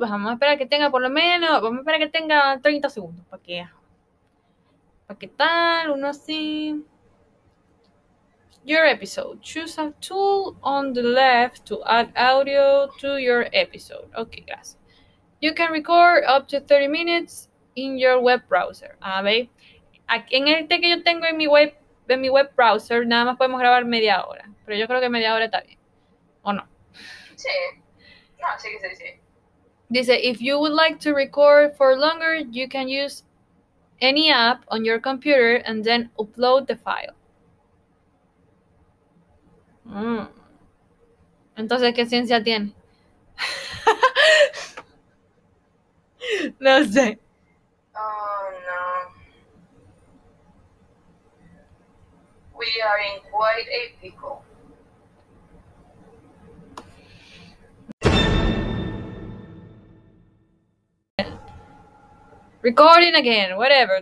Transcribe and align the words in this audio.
Vamos 0.00 0.30
a 0.30 0.32
esperar 0.34 0.58
que 0.58 0.66
tenga 0.66 0.90
por 0.90 1.02
lo 1.02 1.10
menos. 1.10 1.60
Vamos 1.60 1.78
a 1.78 1.80
esperar 1.80 2.00
que 2.00 2.08
tenga 2.08 2.58
30 2.60 2.88
segundos. 2.88 3.26
Para 3.26 3.42
que. 3.42 3.68
Para 5.06 5.18
que 5.18 5.28
tal, 5.28 5.90
uno 5.90 6.08
así. 6.08 6.84
Your 8.64 8.84
episode. 8.84 9.40
Choose 9.40 9.78
a 9.78 9.92
tool 10.00 10.56
on 10.62 10.92
the 10.92 11.02
left 11.02 11.64
to 11.66 11.82
add 11.86 12.12
audio 12.16 12.88
to 13.00 13.18
your 13.18 13.48
episode. 13.52 14.10
Ok, 14.14 14.44
gracias. 14.46 14.78
You 15.40 15.54
can 15.54 15.70
record 15.70 16.24
up 16.26 16.48
to 16.48 16.60
30 16.60 16.88
minutes 16.88 17.48
in 17.76 17.98
your 17.98 18.20
web 18.20 18.42
browser. 18.48 18.96
A 19.00 19.22
ver, 19.22 19.48
en 20.30 20.48
este 20.48 20.80
que 20.80 20.90
yo 20.90 21.02
tengo 21.02 21.26
en 21.26 21.36
mi 21.36 21.46
web, 21.46 21.74
en 22.08 22.20
mi 22.20 22.28
web 22.28 22.50
browser, 22.56 23.06
nada 23.06 23.24
más 23.24 23.36
podemos 23.36 23.60
grabar 23.60 23.84
media 23.84 24.24
hora. 24.26 24.50
Pero 24.66 24.76
yo 24.76 24.86
creo 24.86 25.00
que 25.00 25.08
media 25.08 25.34
hora 25.34 25.44
está 25.44 25.60
bien. 25.60 25.78
¿O 26.42 26.52
no? 26.52 26.66
Sí. 27.36 27.48
Sí, 28.58 28.68
sí, 28.80 28.96
sí. 28.96 29.20
Dice, 29.90 30.10
if 30.10 30.40
you 30.40 30.58
would 30.58 30.72
like 30.72 30.98
to 31.00 31.14
record 31.14 31.76
for 31.76 31.96
longer, 31.96 32.34
you 32.34 32.68
can 32.68 32.88
use 32.88 33.22
any 34.00 34.30
app 34.30 34.64
on 34.68 34.84
your 34.84 34.98
computer 34.98 35.56
and 35.56 35.84
then 35.84 36.10
upload 36.18 36.66
the 36.66 36.76
file. 36.76 37.14
Mm. 39.88 40.28
Entonces, 41.56 41.94
¿qué 41.94 42.06
ciencia 42.06 42.42
tiene? 42.44 42.74
no 46.60 46.84
sé. 46.84 47.18
Oh 47.96 48.50
no. 48.66 49.12
We 52.56 52.66
are 52.82 52.98
in 52.98 53.20
quite 53.30 53.66
a 53.72 53.94
pickle. 54.00 54.44
recording 62.62 63.14
again, 63.14 63.56
whatever. 63.56 64.00